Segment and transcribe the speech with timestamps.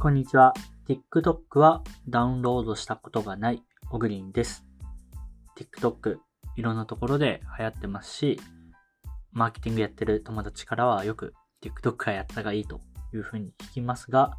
[0.00, 0.54] こんにちは。
[0.86, 4.64] TikTok はダウンロードしたことがないオグリンです。
[5.56, 6.18] TikTok
[6.54, 8.40] いろんなところで流行ってますし、
[9.32, 11.34] マーケティングやってる友達からはよく
[11.64, 12.80] TikTok はやったがいいと
[13.12, 14.34] いうふうに聞きますが、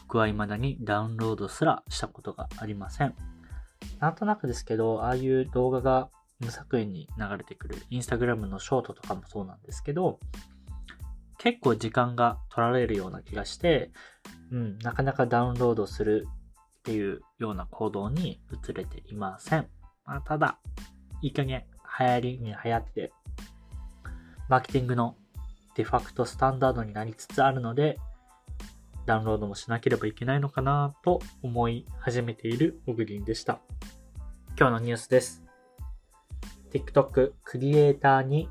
[0.00, 3.14] 僕は未だにダウンロードすらしたことがありません。
[4.00, 6.10] なんとなくですけど、ああいう動画が
[6.40, 10.18] 無作為に流れてくる、インスタグラムのショートとかもそうなんですけど、
[11.38, 13.90] 結構時間が取られるような気がして、
[14.50, 16.26] うん、なかなかダウンロードする
[16.80, 19.68] っていうような行動に移れていません。
[20.04, 20.58] まあ、ただ、
[21.22, 21.64] いい加減
[21.98, 23.12] 流行りに流行って、
[24.48, 25.16] マーケティングの
[25.76, 27.98] デファクトスタンダードになりつつあるので、
[29.06, 33.60] ダウンロードもしなければいけないのかなと思い始めているオグリンでした。
[34.58, 35.42] 今日のニュースです。
[36.72, 38.48] TikTok クリエイターに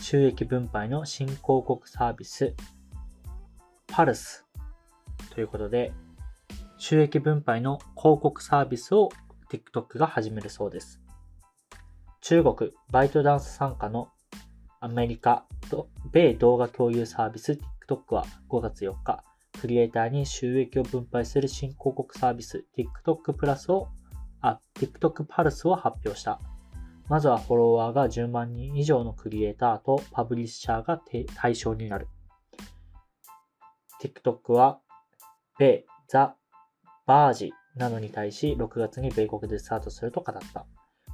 [0.00, 2.54] 収益分配の新広告サービス、
[3.86, 4.46] パルス
[5.30, 5.92] ということで、
[6.78, 9.10] 収益分配の広告サービスを
[9.50, 11.00] TikTok が始めるそうです。
[12.20, 14.08] 中国バイトダンス参加の
[14.80, 19.22] アメリカと米動画共有サービス TikTok は5月4日、
[19.60, 23.88] クリエイターに収益を分配する新広告サービス TikTok プラスを、
[24.40, 26.40] あ、TikTok パルスを発表した。
[27.08, 31.00] まずはフォロワーが10万人以上のクリエイターとパブリッシャーが
[31.34, 32.08] 対象になる。
[34.02, 34.80] TikTok は、
[35.58, 36.36] 米、ザ、
[37.06, 40.66] バージなどに対し6月に米国でスタートすると語った。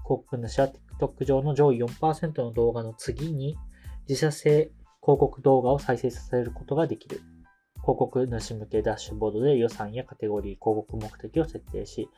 [0.05, 3.56] 広告主は TikTok 上の上位4%の動画の次に
[4.08, 4.70] 自社製
[5.02, 7.20] 広告動画を再生させることができる。
[7.80, 12.08] 広告主向けダッシュボードで予算やカテゴリー、広告目的を設定し、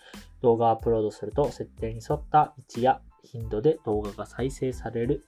[0.42, 5.24] 動画をアップロードすると設定に沿った位置や頻度で動画が再生される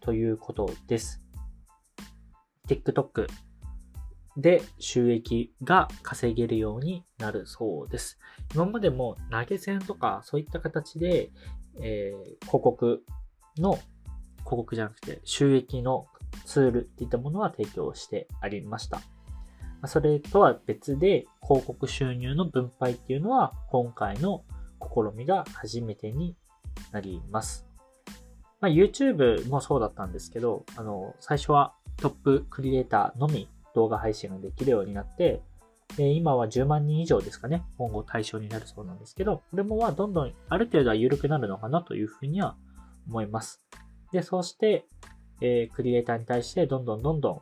[0.00, 1.22] ということです。
[2.68, 3.26] TikTok
[4.36, 8.18] で収益が稼げるようになるそうです。
[8.54, 11.30] 今までも投げ銭とかそういった形で、
[11.80, 13.04] えー、広告
[13.58, 13.84] の、広
[14.44, 16.06] 告じゃなくて収益の
[16.46, 19.00] ツールっていったものは提供してありました。
[19.86, 24.44] それとは別で広告収入の分配っていうのは今回の
[24.80, 26.36] 試みが初めてに
[26.92, 27.66] なります。
[28.60, 35.42] まあ、YouTube もそうだったんですけど、あの、最初はトップクリエイターのみ動画配信ができるようになって、
[35.96, 42.56] で今は10万人以上ですかね、今後対象になるそうなんですけど、これもまあどんどんある程度は緩くなるのかなというふうには
[43.08, 43.62] 思います。
[44.12, 44.86] で、そうして、
[45.40, 47.40] えー、クリエイターに対してどんどんどんどん、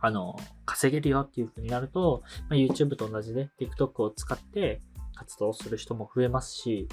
[0.00, 4.80] あの、稼げるよっていうふうになると、まあ、YouTube と同じで TikTok を使って
[5.14, 6.88] 活動する人も増えますし、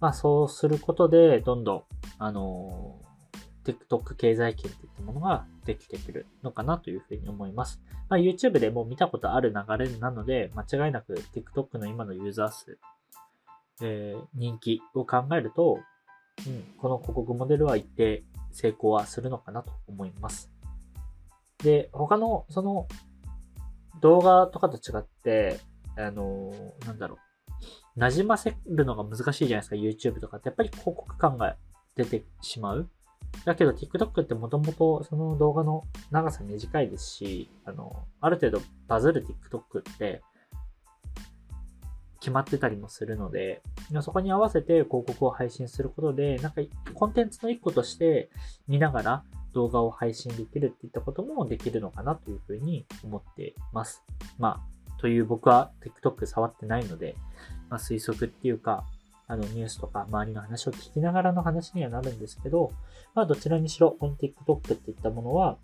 [0.00, 1.82] まあそうすることで、どんどん、
[2.18, 3.00] あの、
[3.64, 7.82] TikTok 経済圏っていったものができてくるのかなというふうに思います。
[8.08, 12.78] まあ、YouTube でも見たことある流れなので、間違いなく TikTok の今のユーザー数、
[13.82, 15.80] えー、人気を考えると、
[16.46, 20.50] うん、この広告モデルは一定成功はするのかなと思います。
[21.62, 22.86] で、他のその
[24.00, 25.60] 動画とかと違って、
[25.96, 27.18] あのー、なんだろう、
[27.98, 30.48] 馴染ませるのが難しいじゃないですか、YouTube とかって。
[30.48, 31.56] やっぱり広告感が
[31.96, 32.88] 出てしまう。
[33.44, 40.22] だけど TikTok ってもともとその動画の長さ短いですし、あの、ある程度バズる TikTok って
[42.20, 43.62] 決まってたりもするので、
[44.02, 46.62] そこに合わせて広告を配信することで、なんか
[46.94, 48.30] コンテンツの一個として
[48.66, 54.04] 見ながら動画を配信できるっていったこともできるのかなというふうに思ってます。
[54.38, 55.70] まあ、という僕は
[56.02, 57.16] TikTok 触ってないので、
[57.70, 58.84] まあ、推測っていうか、
[59.26, 62.72] あの、ニュースとか周りの話を聞きながらの話にはなるんですけど、
[63.14, 65.58] まあ、どちらにしろ、この TikTok っていったものは、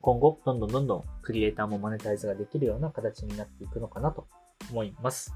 [0.00, 4.26] 今後、どんどんどんどんクリエイターもマネタイズができるような形になっていくのかなと
[4.70, 5.34] 思います。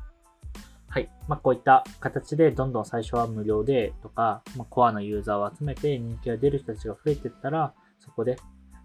[0.88, 1.10] はい。
[1.28, 8.36] まあ、こういった形で、どんどん最初は無料でとか、まあ、コアなユーザーを集めて人気が出る人たちが増えていったら、そこで、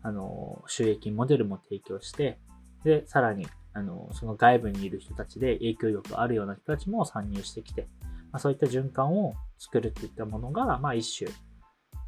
[0.03, 2.37] あの、収益モデルも提供して、
[2.83, 7.87] で、さらに、あの、その外部にいる人たちで影響力あるような人たちも参入してきて、
[8.31, 11.31] まあ、そういった循環を作るっていったものが、まあ一種、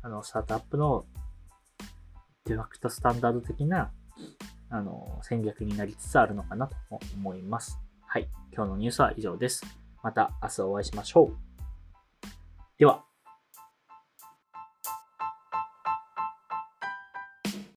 [0.01, 1.05] あの、スタートアップの
[2.45, 3.91] デファクトスタンダード的な、
[4.69, 6.75] あの、戦略になりつつあるのかなと
[7.15, 7.79] 思います。
[8.05, 8.27] はい。
[8.53, 9.63] 今日のニュースは以上です。
[10.01, 11.37] また明日お会いしましょう。
[12.77, 13.12] では。